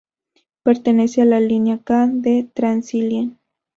Pertenece 0.63 1.21
a 1.21 1.25
la 1.25 1.39
línea 1.39 1.77
K 1.77 2.07
del 2.07 2.49
Transilien. 2.49 3.37